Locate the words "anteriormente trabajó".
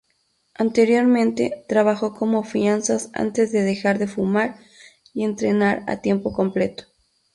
0.55-2.15